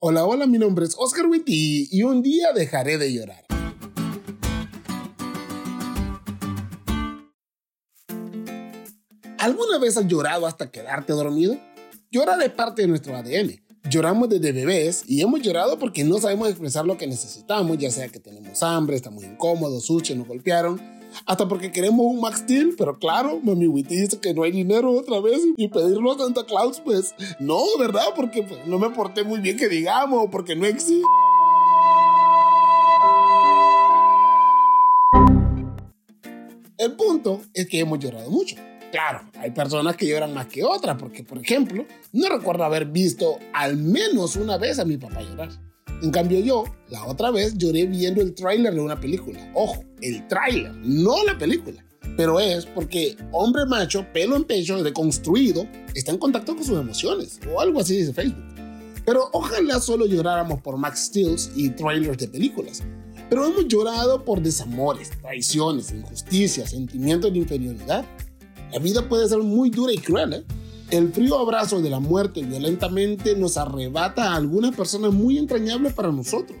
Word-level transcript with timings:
Hola, 0.00 0.24
hola, 0.24 0.46
mi 0.46 0.58
nombre 0.58 0.84
es 0.84 0.94
Oscar 0.96 1.26
Witty 1.26 1.88
y 1.90 2.04
un 2.04 2.22
día 2.22 2.52
dejaré 2.52 2.98
de 2.98 3.12
llorar. 3.12 3.44
¿Alguna 9.40 9.78
vez 9.80 9.96
has 9.96 10.06
llorado 10.06 10.46
hasta 10.46 10.70
quedarte 10.70 11.12
dormido? 11.12 11.58
Llorar 12.12 12.40
es 12.42 12.50
parte 12.50 12.82
de 12.82 12.88
nuestro 12.88 13.16
ADN. 13.16 13.60
Lloramos 13.90 14.28
desde 14.28 14.52
bebés 14.52 15.02
y 15.04 15.20
hemos 15.20 15.42
llorado 15.42 15.80
porque 15.80 16.04
no 16.04 16.18
sabemos 16.18 16.48
expresar 16.48 16.86
lo 16.86 16.96
que 16.96 17.08
necesitamos, 17.08 17.76
ya 17.78 17.90
sea 17.90 18.08
que 18.08 18.20
tenemos 18.20 18.62
hambre, 18.62 18.94
estamos 18.94 19.24
incómodos, 19.24 19.86
suches, 19.86 20.16
nos 20.16 20.28
golpearon, 20.28 20.80
hasta 21.26 21.48
porque 21.48 21.72
queremos 21.72 22.06
un 22.06 22.20
Max 22.20 22.40
Steel, 22.40 22.74
pero 22.76 22.98
claro, 22.98 23.40
mami 23.42 23.66
Witty 23.66 23.96
dice 23.96 24.20
que 24.20 24.34
no 24.34 24.42
hay 24.42 24.52
dinero 24.52 24.92
otra 24.92 25.20
vez 25.20 25.40
y 25.56 25.68
pedirlo 25.68 26.12
a 26.12 26.18
Santa 26.18 26.44
Claus, 26.44 26.80
pues 26.80 27.14
no, 27.38 27.62
¿verdad? 27.78 28.06
Porque 28.14 28.42
pues, 28.42 28.66
no 28.66 28.78
me 28.78 28.90
porté 28.90 29.24
muy 29.24 29.40
bien 29.40 29.56
que 29.56 29.68
digamos, 29.68 30.28
porque 30.30 30.56
no 30.56 30.66
existe. 30.66 31.04
El 36.78 36.92
punto 36.92 37.40
es 37.54 37.66
que 37.66 37.80
hemos 37.80 37.98
llorado 37.98 38.30
mucho. 38.30 38.56
Claro, 38.92 39.20
hay 39.38 39.50
personas 39.50 39.96
que 39.96 40.06
lloran 40.06 40.32
más 40.32 40.46
que 40.46 40.64
otras, 40.64 40.96
porque 40.98 41.22
por 41.22 41.38
ejemplo, 41.38 41.84
no 42.12 42.28
recuerdo 42.28 42.64
haber 42.64 42.86
visto 42.86 43.38
al 43.52 43.76
menos 43.76 44.36
una 44.36 44.56
vez 44.56 44.78
a 44.78 44.84
mi 44.84 44.96
papá 44.96 45.20
llorar. 45.20 45.50
En 46.02 46.10
cambio 46.10 46.38
yo, 46.40 46.64
la 46.90 47.04
otra 47.06 47.30
vez 47.30 47.58
lloré 47.58 47.86
viendo 47.86 48.20
el 48.20 48.34
tráiler 48.34 48.74
de 48.74 48.80
una 48.80 49.00
película. 49.00 49.50
Ojo, 49.54 49.82
el 50.00 50.26
tráiler, 50.28 50.72
no 50.76 51.24
la 51.24 51.36
película. 51.36 51.84
Pero 52.16 52.38
es 52.38 52.66
porque 52.66 53.16
hombre 53.32 53.66
macho, 53.66 54.06
pelo 54.12 54.36
en 54.36 54.44
pecho, 54.44 54.82
deconstruido, 54.82 55.66
está 55.94 56.12
en 56.12 56.18
contacto 56.18 56.54
con 56.54 56.64
sus 56.64 56.78
emociones. 56.78 57.40
O 57.52 57.60
algo 57.60 57.80
así 57.80 57.96
dice 57.96 58.12
Facebook. 58.12 58.44
Pero 59.04 59.28
ojalá 59.32 59.80
solo 59.80 60.06
lloráramos 60.06 60.60
por 60.60 60.76
Max 60.76 61.06
Steels 61.06 61.50
y 61.56 61.70
trailers 61.70 62.18
de 62.18 62.28
películas. 62.28 62.82
Pero 63.28 63.46
hemos 63.46 63.66
llorado 63.66 64.24
por 64.24 64.40
desamores, 64.40 65.10
traiciones, 65.20 65.90
injusticias, 65.90 66.70
sentimientos 66.70 67.32
de 67.32 67.38
inferioridad. 67.38 68.04
La 68.72 68.78
vida 68.78 69.08
puede 69.08 69.28
ser 69.28 69.38
muy 69.38 69.70
dura 69.70 69.92
y 69.92 69.98
cruel, 69.98 70.32
¿eh? 70.32 70.44
El 70.90 71.12
frío 71.12 71.38
abrazo 71.38 71.82
de 71.82 71.90
la 71.90 72.00
muerte 72.00 72.42
violentamente 72.42 73.36
nos 73.36 73.58
arrebata 73.58 74.32
a 74.32 74.36
algunas 74.36 74.74
personas 74.74 75.12
muy 75.12 75.36
entrañables 75.36 75.92
para 75.92 76.10
nosotros. 76.10 76.58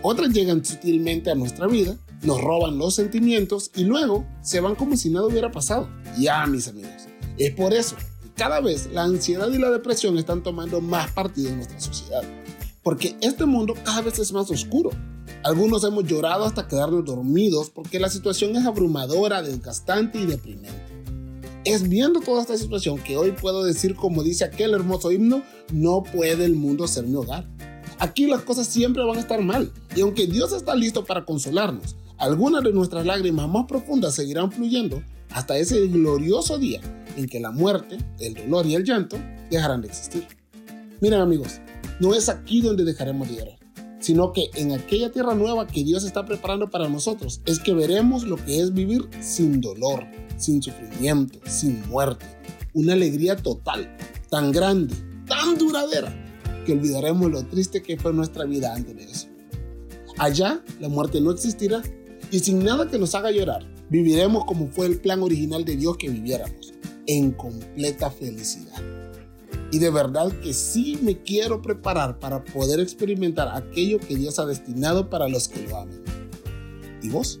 Otras 0.00 0.30
llegan 0.30 0.64
sutilmente 0.64 1.30
a 1.30 1.34
nuestra 1.34 1.66
vida, 1.66 1.98
nos 2.22 2.40
roban 2.40 2.78
los 2.78 2.94
sentimientos 2.94 3.70
y 3.76 3.84
luego 3.84 4.24
se 4.40 4.60
van 4.60 4.76
como 4.76 4.96
si 4.96 5.10
nada 5.10 5.26
hubiera 5.26 5.50
pasado. 5.50 5.90
Ya, 6.18 6.46
mis 6.46 6.68
amigos, 6.68 6.90
es 7.36 7.54
por 7.54 7.74
eso 7.74 7.96
que 7.96 8.30
cada 8.34 8.60
vez 8.60 8.88
la 8.94 9.02
ansiedad 9.02 9.50
y 9.50 9.58
la 9.58 9.70
depresión 9.70 10.16
están 10.16 10.42
tomando 10.42 10.80
más 10.80 11.10
partido 11.12 11.50
en 11.50 11.56
nuestra 11.56 11.78
sociedad. 11.78 12.22
Porque 12.82 13.18
este 13.20 13.44
mundo 13.44 13.74
cada 13.84 14.00
vez 14.00 14.18
es 14.18 14.32
más 14.32 14.50
oscuro. 14.50 14.88
Algunos 15.44 15.84
hemos 15.84 16.04
llorado 16.04 16.44
hasta 16.44 16.66
quedarnos 16.66 17.04
dormidos 17.04 17.68
porque 17.68 18.00
la 18.00 18.08
situación 18.08 18.56
es 18.56 18.64
abrumadora, 18.64 19.42
desgastante 19.42 20.18
y 20.18 20.24
deprimente. 20.24 20.85
Es 21.66 21.88
viendo 21.88 22.20
toda 22.20 22.42
esta 22.42 22.56
situación 22.56 22.96
que 23.00 23.16
hoy 23.16 23.32
puedo 23.32 23.64
decir, 23.64 23.96
como 23.96 24.22
dice 24.22 24.44
aquel 24.44 24.72
hermoso 24.72 25.10
himno, 25.10 25.42
no 25.72 26.04
puede 26.04 26.44
el 26.44 26.54
mundo 26.54 26.86
ser 26.86 27.06
mi 27.08 27.16
hogar. 27.16 27.44
Aquí 27.98 28.28
las 28.28 28.42
cosas 28.42 28.68
siempre 28.68 29.02
van 29.02 29.16
a 29.16 29.20
estar 29.20 29.42
mal, 29.42 29.72
y 29.96 30.02
aunque 30.02 30.28
Dios 30.28 30.52
está 30.52 30.76
listo 30.76 31.04
para 31.04 31.24
consolarnos, 31.24 31.96
algunas 32.18 32.62
de 32.62 32.72
nuestras 32.72 33.04
lágrimas 33.04 33.48
más 33.48 33.66
profundas 33.66 34.14
seguirán 34.14 34.52
fluyendo 34.52 35.02
hasta 35.30 35.58
ese 35.58 35.88
glorioso 35.88 36.56
día 36.56 36.80
en 37.16 37.26
que 37.26 37.40
la 37.40 37.50
muerte, 37.50 37.98
el 38.20 38.34
dolor 38.34 38.64
y 38.66 38.76
el 38.76 38.84
llanto 38.84 39.18
dejarán 39.50 39.82
de 39.82 39.88
existir. 39.88 40.24
Miren 41.00 41.18
amigos, 41.18 41.60
no 41.98 42.14
es 42.14 42.28
aquí 42.28 42.60
donde 42.60 42.84
dejaremos 42.84 43.28
de 43.28 43.38
llorar, 43.38 43.58
sino 43.98 44.32
que 44.32 44.50
en 44.54 44.70
aquella 44.70 45.10
tierra 45.10 45.34
nueva 45.34 45.66
que 45.66 45.82
Dios 45.82 46.04
está 46.04 46.24
preparando 46.24 46.70
para 46.70 46.88
nosotros 46.88 47.40
es 47.44 47.58
que 47.58 47.74
veremos 47.74 48.22
lo 48.22 48.36
que 48.36 48.60
es 48.60 48.72
vivir 48.72 49.08
sin 49.20 49.60
dolor, 49.60 50.06
sin 50.36 50.62
sufrimiento, 50.62 51.38
sin 51.46 51.86
muerte. 51.88 52.26
Una 52.72 52.92
alegría 52.92 53.36
total, 53.36 53.96
tan 54.30 54.52
grande, 54.52 54.94
tan 55.26 55.56
duradera, 55.58 56.12
que 56.64 56.72
olvidaremos 56.72 57.30
lo 57.30 57.44
triste 57.46 57.82
que 57.82 57.96
fue 57.96 58.12
nuestra 58.12 58.44
vida 58.44 58.74
antes 58.74 58.96
de 58.96 59.04
eso. 59.04 59.28
Allá 60.18 60.62
la 60.80 60.88
muerte 60.88 61.20
no 61.20 61.30
existirá 61.30 61.82
y 62.30 62.40
sin 62.40 62.64
nada 62.64 62.88
que 62.88 62.98
nos 62.98 63.14
haga 63.14 63.30
llorar, 63.30 63.66
viviremos 63.88 64.44
como 64.44 64.68
fue 64.68 64.86
el 64.86 64.98
plan 64.98 65.22
original 65.22 65.64
de 65.64 65.76
Dios 65.76 65.96
que 65.96 66.08
viviéramos, 66.08 66.74
en 67.06 67.32
completa 67.32 68.10
felicidad. 68.10 68.82
Y 69.72 69.78
de 69.78 69.90
verdad 69.90 70.32
que 70.42 70.52
sí 70.52 70.98
me 71.02 71.22
quiero 71.22 71.60
preparar 71.60 72.18
para 72.18 72.44
poder 72.44 72.80
experimentar 72.80 73.48
aquello 73.54 73.98
que 73.98 74.16
Dios 74.16 74.38
ha 74.38 74.46
destinado 74.46 75.10
para 75.10 75.28
los 75.28 75.48
que 75.48 75.66
lo 75.66 75.76
aman. 75.76 76.02
¿Y 77.02 77.08
vos? 77.08 77.40